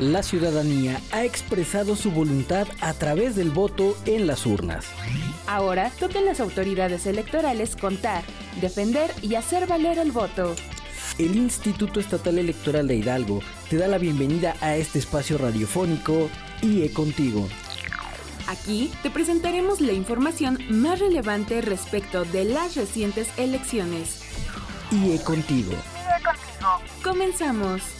[0.00, 4.86] La ciudadanía ha expresado su voluntad a través del voto en las urnas.
[5.46, 8.24] Ahora toquen las autoridades electorales contar,
[8.62, 10.56] defender y hacer valer el voto.
[11.18, 16.30] El Instituto Estatal Electoral de Hidalgo te da la bienvenida a este espacio radiofónico
[16.62, 17.46] IE Contigo.
[18.46, 24.22] Aquí te presentaremos la información más relevante respecto de las recientes elecciones.
[24.92, 25.72] IE Contigo.
[25.72, 26.80] IE Contigo.
[27.04, 27.99] Comenzamos.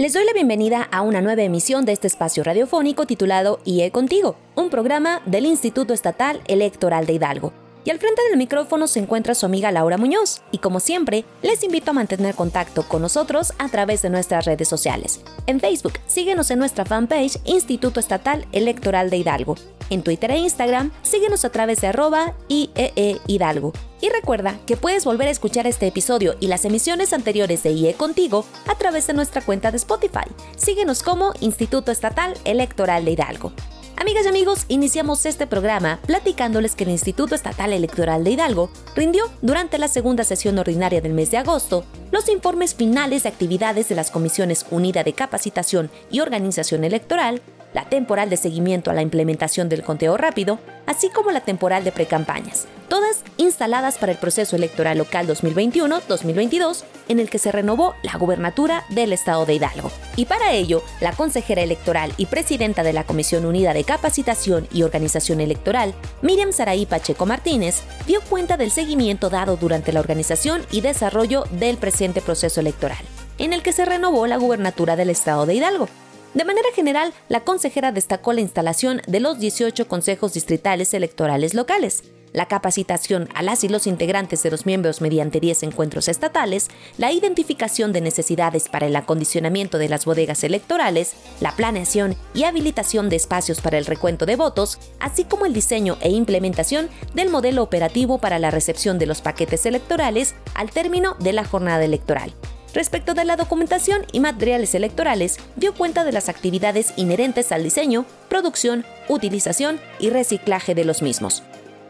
[0.00, 4.34] Les doy la bienvenida a una nueva emisión de este espacio radiofónico titulado IE Contigo,
[4.54, 7.52] un programa del Instituto Estatal Electoral de Hidalgo.
[7.84, 11.62] Y al frente del micrófono se encuentra su amiga Laura Muñoz, y como siempre, les
[11.64, 15.20] invito a mantener contacto con nosotros a través de nuestras redes sociales.
[15.46, 19.56] En Facebook, síguenos en nuestra fanpage Instituto Estatal Electoral de Hidalgo.
[19.90, 23.72] En Twitter e Instagram, síguenos a través de arroba IEE Hidalgo.
[24.00, 27.94] Y recuerda que puedes volver a escuchar este episodio y las emisiones anteriores de IE
[27.94, 30.24] Contigo a través de nuestra cuenta de Spotify.
[30.56, 33.52] Síguenos como Instituto Estatal Electoral de Hidalgo.
[34.00, 39.24] Amigas y amigos, iniciamos este programa platicándoles que el Instituto Estatal Electoral de Hidalgo rindió
[39.42, 43.96] durante la segunda sesión ordinaria del mes de agosto los informes finales de actividades de
[43.96, 49.68] las Comisiones Unida de Capacitación y Organización Electoral, la temporal de seguimiento a la implementación
[49.68, 54.98] del conteo rápido, así como la temporal de precampañas, todas instaladas para el proceso electoral
[54.98, 59.90] local 2021-2022, en el que se renovó la gubernatura del estado de Hidalgo.
[60.16, 64.82] Y para ello, la consejera electoral y presidenta de la Comisión Unida de Capacitación y
[64.82, 70.80] Organización Electoral, Miriam Saraí Pacheco Martínez, dio cuenta del seguimiento dado durante la organización y
[70.80, 73.04] desarrollo del presente proceso electoral,
[73.38, 75.88] en el que se renovó la gubernatura del estado de Hidalgo.
[76.34, 82.04] De manera general, la consejera destacó la instalación de los 18 consejos distritales electorales locales,
[82.32, 87.10] la capacitación a las y los integrantes de los miembros mediante 10 encuentros estatales, la
[87.10, 93.16] identificación de necesidades para el acondicionamiento de las bodegas electorales, la planeación y habilitación de
[93.16, 98.18] espacios para el recuento de votos, así como el diseño e implementación del modelo operativo
[98.18, 102.32] para la recepción de los paquetes electorales al término de la jornada electoral.
[102.72, 108.06] Respecto de la documentación y materiales electorales, dio cuenta de las actividades inherentes al diseño,
[108.28, 111.42] producción, utilización y reciclaje de los mismos.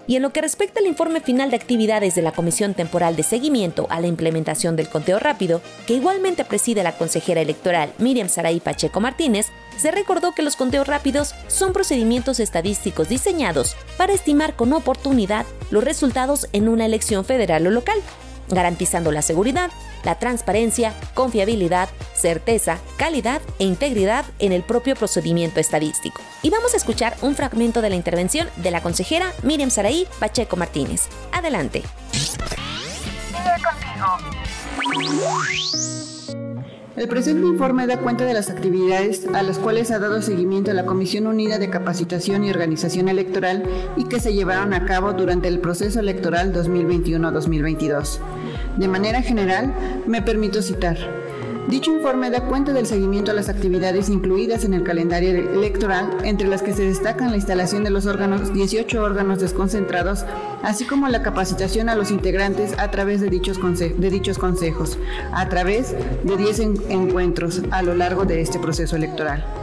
[0.06, 3.22] Y en lo que respecta al informe final de actividades de la Comisión Temporal de
[3.22, 8.58] Seguimiento a la implementación del conteo rápido, que igualmente preside la consejera electoral Miriam Saraí
[8.58, 14.72] Pacheco Martínez, se recordó que los conteos rápidos son procedimientos estadísticos diseñados para estimar con
[14.72, 17.98] oportunidad los resultados en una elección federal o local,
[18.50, 19.70] garantizando la seguridad,
[20.04, 26.20] la transparencia, confiabilidad, certeza, calidad e integridad en el propio procedimiento estadístico.
[26.42, 30.56] Y vamos a escuchar un fragmento de la intervención de la consejera Miriam Saraí Pacheco
[30.56, 31.08] Martínez.
[31.32, 31.82] Adelante.
[36.96, 40.84] El presente informe da cuenta de las actividades a las cuales ha dado seguimiento la
[40.84, 43.62] Comisión Unida de Capacitación y Organización Electoral
[43.96, 48.18] y que se llevaron a cabo durante el proceso electoral 2021-2022.
[48.80, 49.74] De manera general,
[50.06, 50.96] me permito citar.
[51.68, 56.48] Dicho informe da cuenta del seguimiento a las actividades incluidas en el calendario electoral, entre
[56.48, 60.24] las que se destacan la instalación de los órganos, 18 órganos desconcentrados,
[60.62, 64.98] así como la capacitación a los integrantes a través de dichos, consejos,
[65.30, 69.59] a través de 10 encuentros a lo largo de este proceso electoral.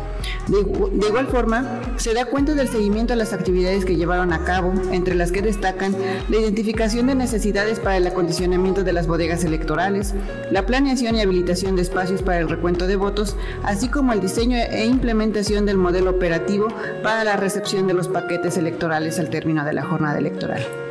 [0.48, 4.74] De, igual forma, se da cuenta del seguimiento a las actividades que llevaron a cabo,
[4.92, 5.96] entre las que destacan
[6.30, 10.14] la identificación de necesidades para el acondicionamiento de las bodegas electorales,
[10.52, 14.58] la planeación y habilitación de espacios para el recuento de votos, así como el diseño
[14.58, 16.68] e implementación del modelo operativo
[17.04, 20.87] para la recepción de los paquetes electorales al término de la jornada electoral.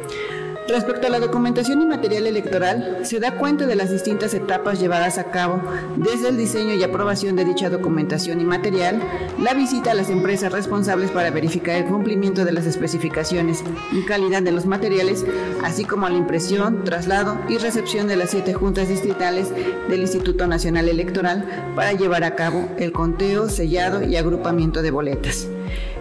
[0.69, 5.17] Respecto a la documentación y material electoral, se da cuenta de las distintas etapas llevadas
[5.17, 5.63] a cabo,
[5.97, 9.01] desde el diseño y aprobación de dicha documentación y material,
[9.41, 13.63] la visita a las empresas responsables para verificar el cumplimiento de las especificaciones
[13.93, 15.25] y calidad de los materiales,
[15.63, 19.49] así como la impresión, traslado y recepción de las siete juntas distritales
[19.89, 25.47] del Instituto Nacional Electoral para llevar a cabo el conteo, sellado y agrupamiento de boletas.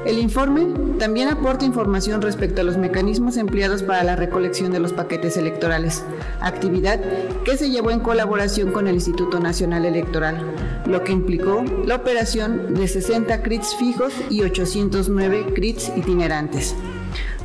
[0.05, 0.67] El informe
[0.99, 6.03] también aporta información respecto a los mecanismos empleados para la recolección de los paquetes electorales,
[6.41, 6.99] actividad
[7.43, 10.37] que se llevó en colaboración con el Instituto Nacional Electoral,
[10.85, 16.75] lo que implicó la operación de 60 CRITs fijos y 809 CRITs itinerantes.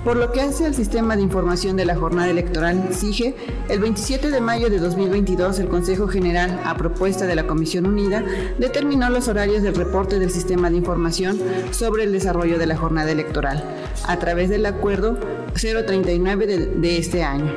[0.04, 3.34] Por lo que hace al Sistema de Información de la Jornada Electoral, SIGE,
[3.68, 8.24] el 27 de mayo de 2022 el Consejo General, a propuesta de la Comisión Unida,
[8.58, 11.38] determinó los horarios del reporte del Sistema de Información
[11.70, 13.62] sobre el desarrollo de la jornada electoral,
[14.06, 15.18] a través del Acuerdo
[15.52, 17.52] 039 de, de este año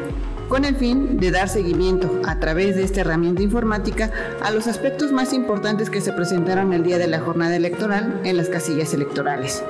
[0.50, 4.12] con el fin de dar seguimiento a través de esta herramienta informática
[4.42, 8.38] a los aspectos más importantes que se presentaron el día de la jornada electoral en
[8.38, 9.64] las casillas electorales.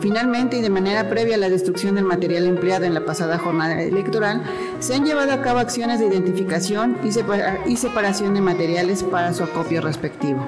[0.00, 3.82] Finalmente, y de manera previa a la destrucción del material empleado en la pasada jornada
[3.82, 4.42] electoral,
[4.78, 9.80] se han llevado a cabo acciones de identificación y, separación de materiales para su acopio
[9.80, 10.46] respectivo.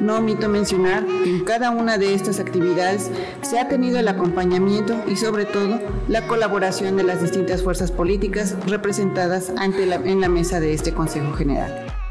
[0.00, 3.10] No omito mencionar que en cada una de estas actividades
[3.42, 8.54] se ha tenido el acompañamiento y sobre todo la colaboración de las distintas fuerzas políticas
[8.66, 12.03] representadas ante en la mesa de este Consejo General.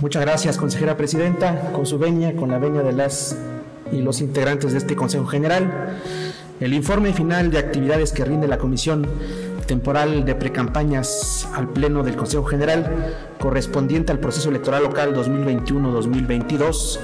[0.00, 3.36] Muchas gracias, consejera presidenta, con su venia, con la venia de las
[3.92, 6.00] y los integrantes de este Consejo General.
[6.60, 9.06] El informe final de actividades que rinde la Comisión
[9.68, 16.98] temporal de precampañas al Pleno del Consejo General correspondiente al proceso electoral local 2021-2022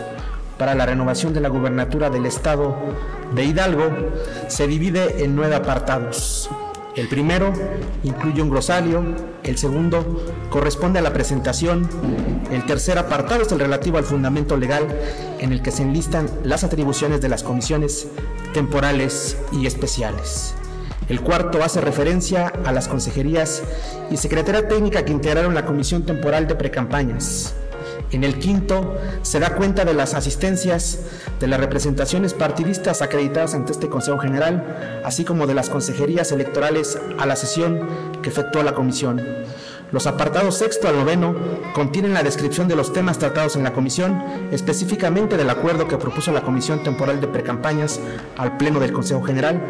[0.59, 2.75] para la renovación de la gubernatura del Estado
[3.35, 3.91] de Hidalgo
[4.49, 6.49] se divide en nueve apartados.
[6.97, 7.53] El primero
[8.03, 9.03] incluye un glosario,
[9.43, 11.89] el segundo corresponde a la presentación,
[12.51, 14.87] el tercer apartado es el relativo al fundamento legal
[15.39, 18.09] en el que se enlistan las atribuciones de las comisiones
[18.53, 20.55] temporales y especiales.
[21.09, 23.63] El cuarto hace referencia a las consejerías
[24.11, 27.55] y secretaría técnica que integraron la Comisión Temporal de Precampañas.
[28.11, 31.01] En el quinto se da cuenta de las asistencias
[31.41, 36.99] de las representaciones partidistas acreditadas ante este Consejo General, así como de las consejerías electorales
[37.19, 37.87] a la sesión
[38.23, 39.21] que efectuó la comisión.
[39.93, 41.35] Los apartados sexto al noveno
[41.75, 46.33] contienen la descripción de los temas tratados en la comisión, específicamente del acuerdo que propuso
[46.33, 48.01] la Comisión Temporal de Precampañas
[48.37, 49.61] al Pleno del Consejo General,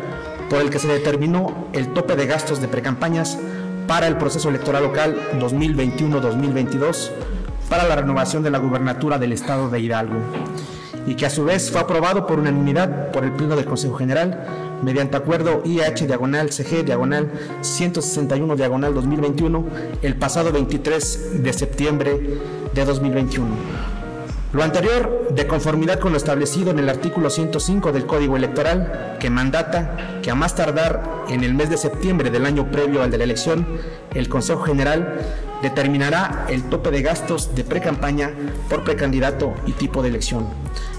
[0.49, 3.38] por el que se determinó el tope de gastos de precampañas
[3.87, 7.11] para el proceso electoral local 2021-2022
[7.69, 10.17] para la renovación de la gubernatura del estado de Hidalgo
[11.06, 14.46] y que a su vez fue aprobado por unanimidad por el Pleno del Consejo General
[14.82, 17.31] mediante acuerdo IH diagonal CG diagonal
[17.61, 19.64] 161 diagonal 2021
[20.02, 22.38] el pasado 23 de septiembre
[22.75, 24.04] de 2021.
[24.55, 29.29] Lo anterior, de conformidad con lo establecido en el artículo 105 del Código Electoral, que
[29.29, 33.19] mandata que a más tardar en el mes de septiembre del año previo al de
[33.19, 33.67] la elección,
[34.15, 35.19] el Consejo General
[35.61, 38.31] determinará el tope de gastos de precampaña
[38.71, 40.47] por precandidato y tipo de elección.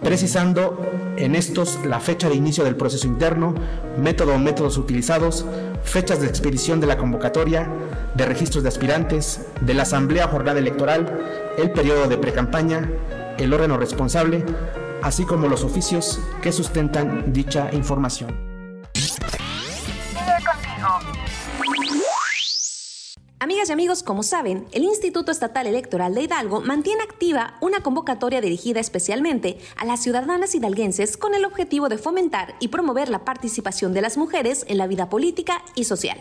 [0.02, 0.82] precisando
[1.18, 3.54] en estos la fecha de inicio del proceso interno,
[3.98, 5.46] método o métodos utilizados,
[5.84, 7.70] fechas de expedición de la convocatoria,
[8.16, 11.20] de registros de aspirantes, de la asamblea jornada electoral,
[11.58, 12.90] el periodo de precampaña,
[13.38, 14.46] el órgano responsable,
[15.02, 18.49] así como los oficios que sustentan dicha información.
[23.42, 28.42] Amigas y amigos, como saben, el Instituto Estatal Electoral de Hidalgo mantiene activa una convocatoria
[28.42, 33.94] dirigida especialmente a las ciudadanas hidalguenses con el objetivo de fomentar y promover la participación
[33.94, 36.18] de las mujeres en la vida política y social.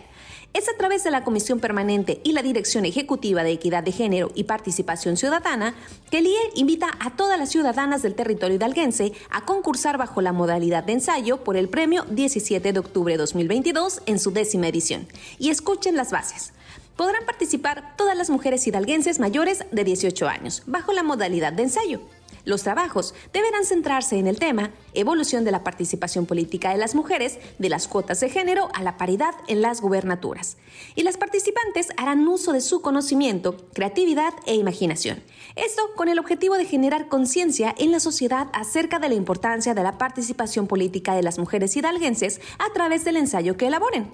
[0.54, 4.30] Es a través de la Comisión Permanente y la Dirección Ejecutiva de Equidad de Género
[4.36, 5.74] y Participación Ciudadana
[6.12, 10.32] que el IE invita a todas las ciudadanas del territorio hidalguense a concursar bajo la
[10.32, 15.08] modalidad de ensayo por el premio 17 de octubre de 2022 en su décima edición.
[15.40, 16.52] Y escuchen las bases
[16.98, 22.00] podrán participar todas las mujeres hidalguenses mayores de 18 años, bajo la modalidad de ensayo.
[22.44, 27.38] Los trabajos deberán centrarse en el tema evolución de la participación política de las mujeres,
[27.58, 30.56] de las cuotas de género a la paridad en las gubernaturas.
[30.96, 35.22] Y las participantes harán uso de su conocimiento, creatividad e imaginación.
[35.54, 39.82] Esto con el objetivo de generar conciencia en la sociedad acerca de la importancia de
[39.84, 44.10] la participación política de las mujeres hidalguenses a través del ensayo que elaboren.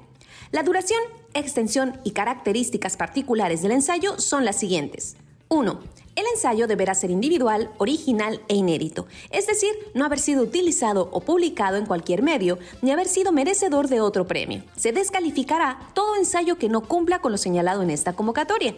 [0.55, 1.01] La duración,
[1.33, 5.17] extensión y características particulares del ensayo son las siguientes.
[5.49, 5.81] 1.
[6.15, 11.23] El ensayo deberá ser individual, original e inédito, es decir, no haber sido utilizado o
[11.23, 14.63] publicado en cualquier medio, ni haber sido merecedor de otro premio.
[14.77, 18.77] Se descalificará todo ensayo que no cumpla con lo señalado en esta convocatoria.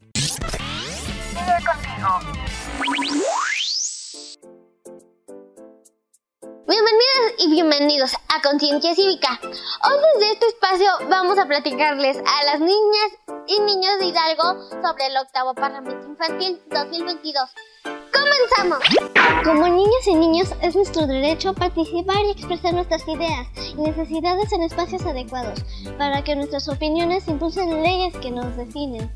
[6.67, 9.39] Bienvenidas y bienvenidos a Conciencia Cívica.
[9.43, 13.11] Hoy desde este espacio vamos a platicarles a las niñas
[13.47, 17.49] y niños de Hidalgo sobre el octavo Parlamento Infantil 2022.
[18.11, 18.79] ¡Comenzamos!
[19.43, 24.63] Como niñas y niños es nuestro derecho participar y expresar nuestras ideas y necesidades en
[24.63, 25.63] espacios adecuados
[25.99, 29.11] para que nuestras opiniones impulsen leyes que nos definen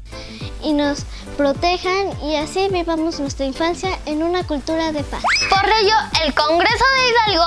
[0.70, 1.00] y nos
[1.36, 5.24] protejan y así vivamos nuestra infancia en una cultura de paz.
[5.50, 7.46] Por ello, el Congreso de Hidalgo,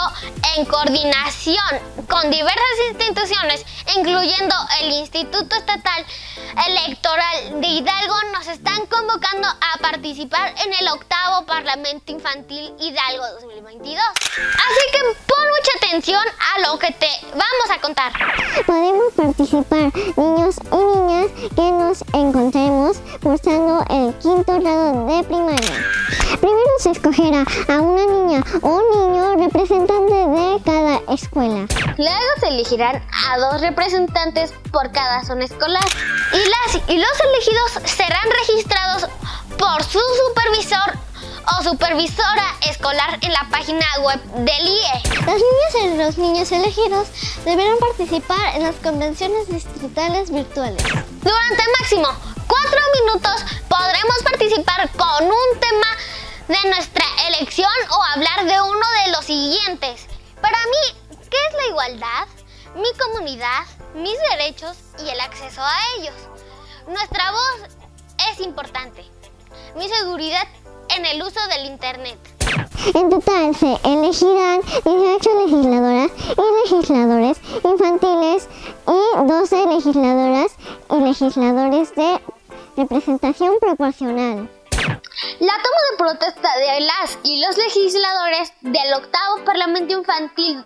[0.56, 1.64] en coordinación
[2.08, 3.64] con diversas instituciones,
[3.96, 6.04] incluyendo el Instituto Estatal
[6.66, 14.02] Electoral de Hidalgo, nos están convocando a participar en el octavo Parlamento Infantil Hidalgo 2022.
[14.32, 16.24] Así que pon mucha atención
[16.56, 18.12] a lo que te vamos a contar.
[18.66, 25.86] Podemos participar niños y niñas que nos encontremos cursando el quinto grado de primaria.
[26.40, 31.66] Primero se escogerá a una niña o niño representante de cada escuela.
[31.98, 35.84] Luego se elegirán a dos representantes por cada zona escolar.
[36.32, 39.08] Y, las, y los elegidos serán registrados
[39.58, 40.98] por su supervisor
[41.58, 45.02] o supervisora escolar en la página web del IE.
[45.26, 47.08] Las niñas y los niños elegidos
[47.44, 50.82] deberán participar en las convenciones distritales virtuales.
[51.22, 52.31] Durante máximo
[53.00, 55.86] minutos podremos participar con un tema
[56.48, 60.06] de nuestra elección o hablar de uno de los siguientes.
[60.40, 62.26] Para mí, ¿qué es la igualdad?
[62.74, 66.14] Mi comunidad, mis derechos y el acceso a ellos.
[66.88, 67.70] Nuestra voz
[68.30, 69.04] es importante.
[69.76, 70.46] Mi seguridad
[70.96, 72.18] en el uso del Internet.
[72.94, 78.48] En total se elegirán 18 legisladoras y legisladores infantiles
[78.88, 80.52] y 12 legisladoras
[80.90, 82.20] y legisladores de
[82.76, 84.48] representación proporcional.
[85.40, 90.64] La toma de protesta de las y los legisladores del octavo Parlamento Infantil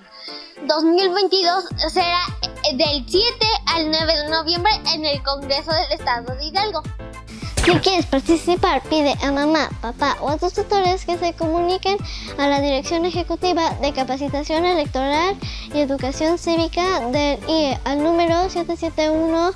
[0.66, 2.20] 2022 será
[2.74, 6.82] del 7 al 9 de noviembre en el Congreso del Estado de Hidalgo.
[7.66, 11.98] Si quieres participar, pide a mamá, papá o a tus tutores que se comuniquen
[12.38, 15.36] a la Dirección Ejecutiva de Capacitación Electoral
[15.74, 19.52] y Educación Cívica del IE al número 771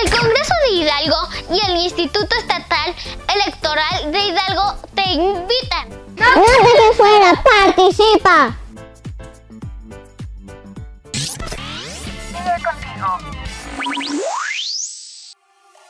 [0.01, 1.17] El Congreso de Hidalgo
[1.51, 2.95] y el Instituto Estatal
[3.35, 5.89] Electoral de Hidalgo te invitan.
[6.15, 7.43] ¡No te fuera!
[7.43, 8.55] ¡Participa!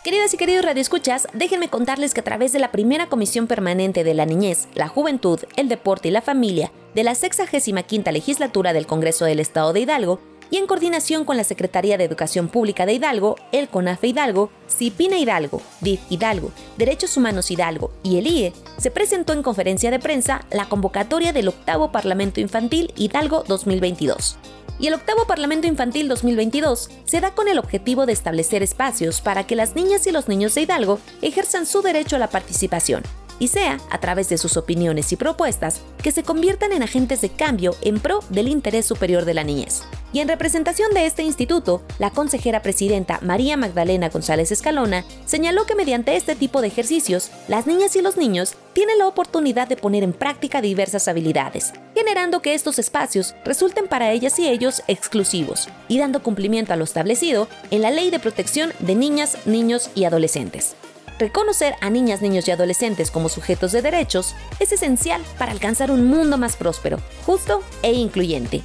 [0.02, 4.14] Queridas y queridos radioescuchas, déjenme contarles que a través de la primera Comisión Permanente de
[4.14, 9.26] la Niñez, la Juventud, el Deporte y la Familia de la 65 Legislatura del Congreso
[9.26, 13.36] del Estado de Hidalgo, y en coordinación con la Secretaría de Educación Pública de Hidalgo,
[13.52, 19.34] el CONAFE Hidalgo, CIPINA Hidalgo, DIF Hidalgo, Derechos Humanos Hidalgo y el IE, se presentó
[19.34, 24.38] en conferencia de prensa la convocatoria del octavo Parlamento Infantil Hidalgo 2022
[24.80, 29.46] y el octavo Parlamento Infantil 2022 se da con el objetivo de establecer espacios para
[29.46, 33.04] que las niñas y los niños de Hidalgo ejerzan su derecho a la participación,
[33.40, 37.30] y sea, a través de sus opiniones y propuestas, que se conviertan en agentes de
[37.30, 39.82] cambio en pro del interés superior de la niñez.
[40.12, 45.76] Y en representación de este instituto, la consejera presidenta María Magdalena González Escalona señaló que
[45.76, 50.04] mediante este tipo de ejercicios, las niñas y los niños tienen la oportunidad de poner
[50.04, 56.00] en práctica diversas habilidades, generando que estos espacios resulten para ellas y ellos exclusivos y
[56.00, 60.76] dando cumplimiento a lo establecido en la Ley de Protección de Niñas, Niños y Adolescentes.
[61.20, 66.08] Reconocer a niñas, niños y adolescentes como sujetos de derechos es esencial para alcanzar un
[66.08, 68.62] mundo más próspero, justo e incluyente.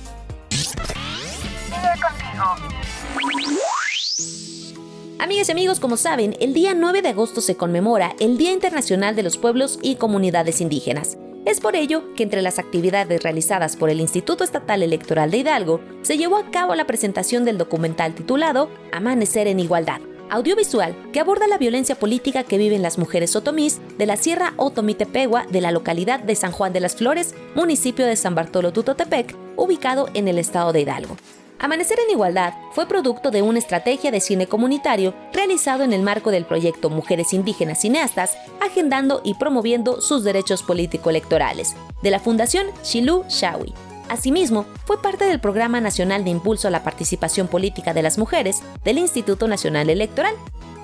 [5.19, 9.17] Amigas y amigos, como saben, el día 9 de agosto se conmemora el Día Internacional
[9.17, 11.19] de los Pueblos y Comunidades Indígenas.
[11.47, 15.81] Es por ello que entre las actividades realizadas por el Instituto Estatal Electoral de Hidalgo
[16.03, 21.46] se llevó a cabo la presentación del documental titulado Amanecer en Igualdad, audiovisual que aborda
[21.46, 26.20] la violencia política que viven las mujeres otomís de la Sierra Otomitepegua de la localidad
[26.20, 30.72] de San Juan de las Flores, municipio de San Bartolo Tutotepec, ubicado en el estado
[30.72, 31.16] de Hidalgo.
[31.58, 36.30] Amanecer en Igualdad fue producto de una estrategia de cine comunitario realizado en el marco
[36.30, 43.24] del proyecto Mujeres Indígenas Cineastas, agendando y promoviendo sus derechos político-electorales, de la Fundación Shilu
[43.28, 43.72] Shawi.
[44.09, 48.62] Asimismo, fue parte del Programa Nacional de Impulso a la Participación Política de las Mujeres
[48.85, 50.35] del Instituto Nacional Electoral.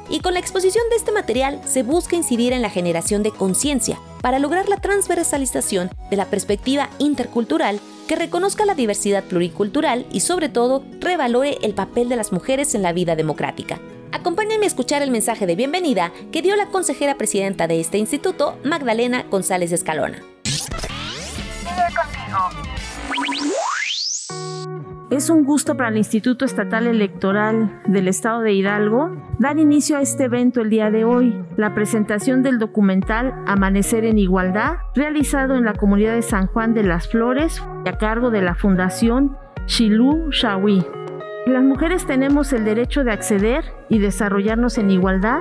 [0.08, 3.98] Y con la exposición de este material se busca incidir en la generación de conciencia
[4.22, 10.48] para lograr la transversalización de la perspectiva intercultural que reconozca la diversidad pluricultural y sobre
[10.48, 13.78] todo revalore el papel de las mujeres en la vida democrática.
[14.10, 18.58] Acompáñenme a escuchar el mensaje de bienvenida que dio la consejera presidenta de este instituto,
[18.64, 20.24] Magdalena González Escalona.
[25.10, 30.02] Es un gusto para el Instituto Estatal Electoral del Estado de Hidalgo dar inicio a
[30.02, 35.64] este evento el día de hoy, la presentación del documental Amanecer en Igualdad, realizado en
[35.64, 40.86] la comunidad de San Juan de las Flores, a cargo de la Fundación Shilu Shawi.
[41.46, 45.40] Las mujeres tenemos el derecho de acceder y desarrollarnos en igualdad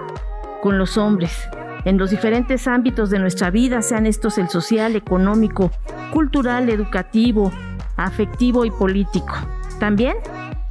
[0.61, 1.47] con los hombres,
[1.85, 5.71] en los diferentes ámbitos de nuestra vida, sean estos el social, económico,
[6.11, 7.51] cultural, educativo,
[8.05, 9.33] afectivo y político.
[9.79, 10.17] También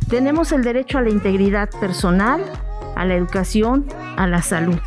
[0.09, 2.43] tenemos el derecho a la integridad personal,
[2.97, 3.87] a la educación,
[4.17, 4.79] a la salud.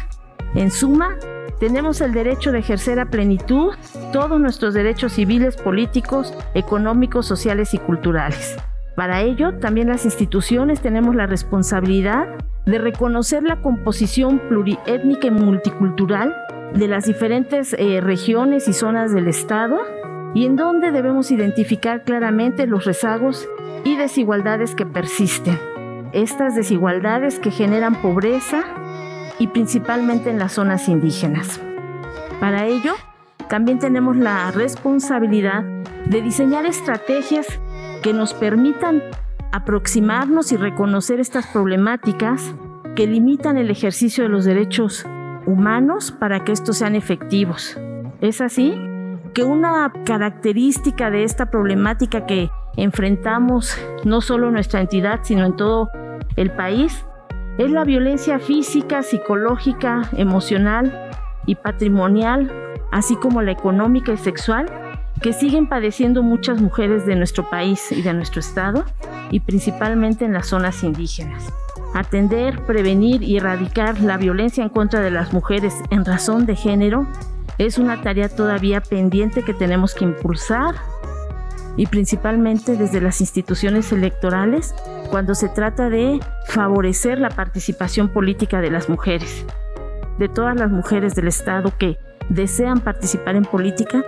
[0.55, 1.15] En suma,
[1.59, 3.73] tenemos el derecho de ejercer a plenitud
[4.11, 8.57] todos nuestros derechos civiles, políticos, económicos, sociales y culturales.
[8.95, 12.27] Para ello, también las instituciones tenemos la responsabilidad
[12.65, 16.35] de reconocer la composición pluriétnica y multicultural
[16.73, 19.79] de las diferentes eh, regiones y zonas del Estado
[20.33, 23.47] y en donde debemos identificar claramente los rezagos
[23.83, 25.59] y desigualdades que persisten.
[26.13, 28.63] Estas desigualdades que generan pobreza
[29.39, 31.59] y principalmente en las zonas indígenas.
[32.39, 32.93] Para ello,
[33.49, 35.63] también tenemos la responsabilidad
[36.05, 37.47] de diseñar estrategias
[38.03, 39.01] que nos permitan
[39.51, 42.53] aproximarnos y reconocer estas problemáticas
[42.95, 45.05] que limitan el ejercicio de los derechos
[45.45, 47.77] humanos para que estos sean efectivos.
[48.21, 48.75] Es así
[49.33, 55.55] que una característica de esta problemática que enfrentamos no solo en nuestra entidad, sino en
[55.55, 55.89] todo
[56.35, 57.05] el país,
[57.57, 61.11] es la violencia física, psicológica, emocional
[61.45, 62.51] y patrimonial,
[62.91, 64.67] así como la económica y sexual,
[65.21, 68.85] que siguen padeciendo muchas mujeres de nuestro país y de nuestro estado,
[69.29, 71.53] y principalmente en las zonas indígenas.
[71.93, 77.05] Atender, prevenir y erradicar la violencia en contra de las mujeres en razón de género
[77.65, 80.75] es una tarea todavía pendiente que tenemos que impulsar
[81.77, 84.73] y principalmente desde las instituciones electorales
[85.11, 89.45] cuando se trata de favorecer la participación política de las mujeres,
[90.17, 91.97] de todas las mujeres del Estado que
[92.29, 94.03] desean participar en política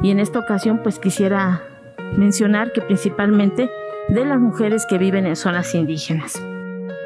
[0.00, 1.62] y en esta ocasión pues quisiera
[2.16, 3.68] mencionar que principalmente
[4.08, 6.40] de las mujeres que viven en zonas indígenas.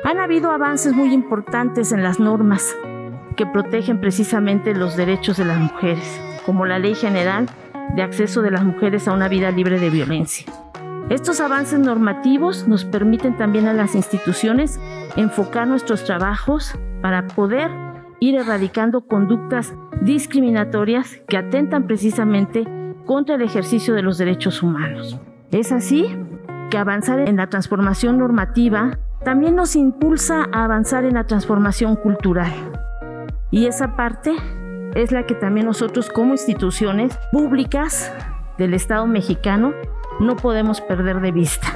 [0.05, 2.77] Han habido avances muy importantes en las normas
[3.37, 7.47] que protegen precisamente los derechos de las mujeres, como la Ley General
[7.95, 10.47] de Acceso de las Mujeres a una Vida Libre de Violencia.
[11.09, 14.81] Estos avances normativos nos permiten también a las instituciones
[15.15, 17.71] enfocar nuestros trabajos para poder
[18.19, 22.67] ir erradicando conductas discriminatorias que atentan precisamente
[23.05, 25.21] contra el ejercicio de los derechos humanos.
[25.53, 26.07] Es así
[26.71, 32.53] que avanzar en la transformación normativa también nos impulsa a avanzar en la transformación cultural.
[33.57, 34.37] Y esa parte
[34.95, 38.13] es la que también nosotros como instituciones públicas
[38.59, 39.73] del Estado mexicano
[40.21, 41.67] no podemos perder de vista.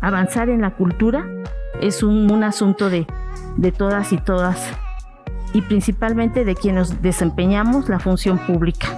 [0.00, 1.26] Avanzar en la cultura
[1.78, 3.06] es un, asunto de,
[3.58, 4.72] de todas y todas
[5.52, 8.88] y principalmente de quienes desempeñamos la función pública.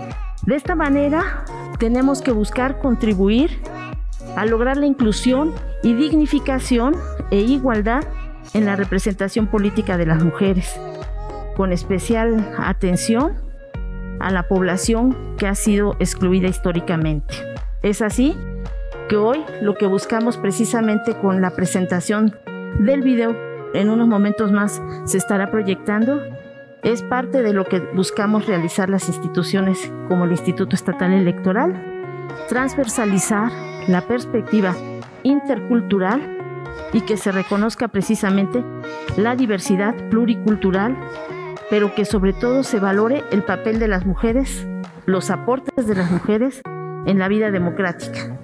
[0.43, 1.45] De esta manera
[1.81, 3.61] tenemos que buscar contribuir
[4.37, 6.95] a lograr la inclusión y dignificación
[7.33, 8.05] e igualdad
[8.55, 10.79] en la representación política de las mujeres,
[11.59, 13.33] con especial atención
[14.21, 17.35] a la población que ha sido excluida históricamente.
[17.83, 18.37] Es así
[19.09, 22.33] que hoy lo que buscamos precisamente con la presentación
[22.79, 23.37] del video,
[23.75, 26.23] en unos momentos más se estará proyectando,
[26.85, 31.75] es parte de lo que buscamos realizar las instituciones como el Instituto Estatal Electoral,
[32.49, 33.51] transversalizar
[33.89, 34.77] la perspectiva
[35.25, 36.39] intercultural
[36.93, 38.63] y que se reconozca precisamente
[39.17, 40.97] la diversidad pluricultural,
[41.71, 44.67] pero que sobre todo se valore el papel de las mujeres,
[45.07, 46.61] los aportes de las mujeres
[47.07, 48.39] en la vida democrática.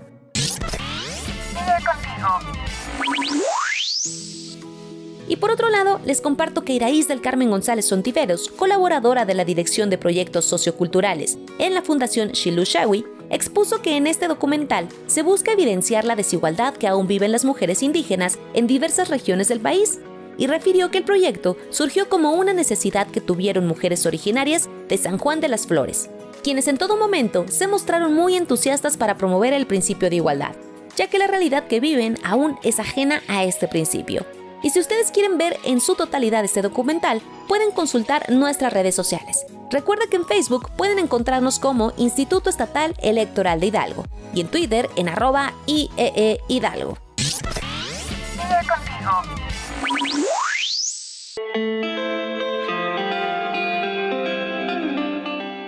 [5.27, 9.45] Y por otro lado, les comparto que Iraíz del Carmen González Sontiveros, colaboradora de la
[9.45, 15.53] Dirección de Proyectos Socioculturales en la Fundación Shilushawi, expuso que en este documental se busca
[15.53, 19.99] evidenciar la desigualdad que aún viven las mujeres indígenas en diversas regiones del país,
[20.37, 25.19] y refirió que el proyecto surgió como una necesidad que tuvieron mujeres originarias de San
[25.19, 26.11] Juan de las Flores,
[26.43, 30.55] quienes en todo momento se mostraron muy entusiastas para promover el principio de igualdad,
[30.97, 34.25] ya que la realidad que viven aún es ajena a este principio.
[34.63, 39.45] Y si ustedes quieren ver en su totalidad este documental, pueden consultar nuestras redes sociales.
[39.71, 44.89] Recuerda que en Facebook pueden encontrarnos como Instituto Estatal Electoral de Hidalgo y en Twitter
[44.97, 46.97] en arroba IEE Hidalgo.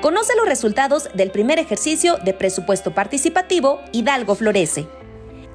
[0.02, 4.88] Conoce los resultados del primer ejercicio de presupuesto participativo Hidalgo Florece.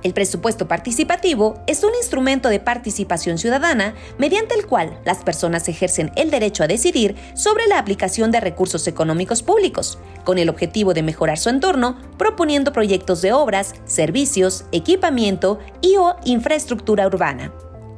[0.04, 6.12] El presupuesto participativo es un instrumento de participación ciudadana mediante el cual las personas ejercen
[6.16, 11.04] el derecho a decidir sobre la aplicación de recursos económicos públicos, con el objetivo de
[11.04, 17.52] mejorar su entorno, proponiendo proyectos de obras, servicios, equipamiento y o infraestructura urbana.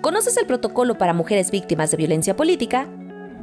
[0.00, 2.86] ¿Conoces el protocolo para mujeres víctimas de violencia política?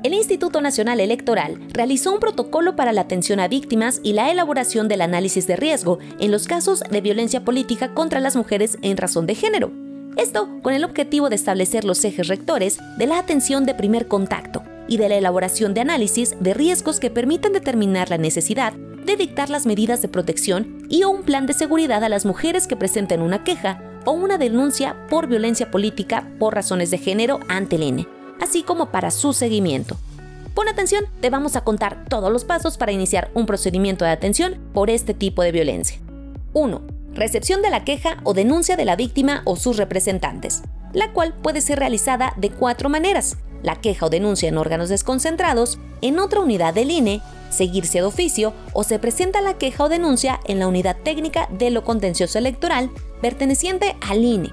[0.03, 4.87] El Instituto Nacional Electoral realizó un protocolo para la atención a víctimas y la elaboración
[4.87, 9.27] del análisis de riesgo en los casos de violencia política contra las mujeres en razón
[9.27, 9.71] de género.
[10.17, 14.63] Esto con el objetivo de establecer los ejes rectores de la atención de primer contacto
[14.87, 19.51] y de la elaboración de análisis de riesgos que permitan determinar la necesidad de dictar
[19.51, 23.43] las medidas de protección y un plan de seguridad a las mujeres que presenten una
[23.43, 28.07] queja o una denuncia por violencia política por razones de género ante el INE,
[28.41, 29.97] así como para su seguimiento.
[30.53, 34.59] Pon atención, te vamos a contar todos los pasos para iniciar un procedimiento de atención
[34.73, 35.97] por este tipo de violencia.
[36.53, 36.81] 1.
[37.13, 41.61] Recepción de la queja o denuncia de la víctima o sus representantes, la cual puede
[41.61, 43.37] ser realizada de cuatro maneras.
[43.63, 48.53] La queja o denuncia en órganos desconcentrados, en otra unidad del INE, seguirse de oficio
[48.73, 52.89] o se presenta la queja o denuncia en la unidad técnica de lo contencioso electoral
[53.21, 54.51] perteneciente al INE.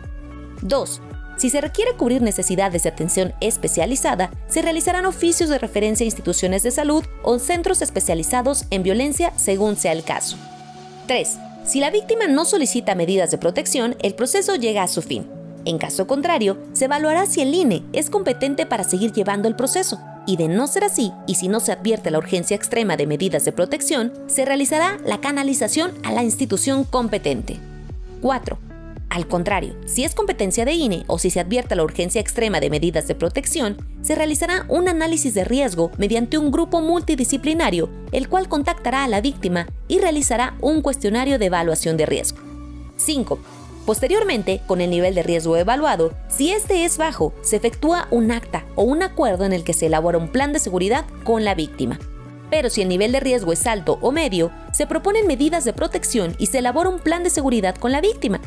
[0.62, 1.01] 2.
[1.38, 6.64] Si se requiere cubrir necesidades de atención especializada, se realizarán oficios de referencia a instituciones
[6.64, 10.37] de salud o centros especializados en violencia según sea el caso.
[11.07, 11.38] 3.
[11.64, 15.27] Si la víctima no solicita medidas de protección, el proceso llega a su fin.
[15.64, 20.01] En caso contrario, se evaluará si el INE es competente para seguir llevando el proceso
[20.27, 23.44] y de no ser así, y si no se advierte la urgencia extrema de medidas
[23.44, 27.59] de protección, se realizará la canalización a la institución competente.
[28.22, 28.67] 4.
[29.11, 32.68] Al contrario, si es competencia de INE o si se advierte la urgencia extrema de
[32.68, 38.49] medidas de protección, se realizará un análisis de riesgo mediante un grupo multidisciplinario, el cual
[38.49, 42.38] contactará a la víctima y realizará un cuestionario de evaluación de riesgo.
[42.97, 43.38] 5.
[43.87, 48.66] Posteriormente, con el nivel de riesgo evaluado, si este es bajo, se efectúa un acta
[48.75, 51.99] o un acuerdo en el que se elabora un plan de seguridad con la víctima.
[52.51, 56.35] Pero si el nivel de riesgo es alto o medio, se proponen medidas de protección
[56.38, 58.40] y se elabora un plan de seguridad con la víctima.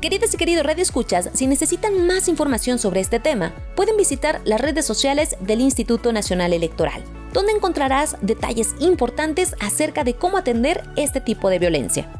[0.00, 4.58] Queridas y queridos Radio Escuchas, si necesitan más información sobre este tema, pueden visitar las
[4.58, 11.20] redes sociales del Instituto Nacional Electoral, donde encontrarás detalles importantes acerca de cómo atender este
[11.20, 12.10] tipo de violencia.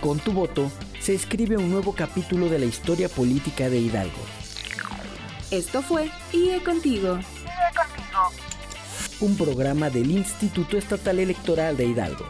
[0.00, 0.70] Con tu voto
[1.00, 4.20] se escribe un nuevo capítulo de la historia política de Hidalgo.
[5.50, 7.16] Esto fue IE Contigo.
[7.16, 8.30] IE Contigo.
[9.20, 12.26] Un programa del Instituto Estatal Electoral de Hidalgo.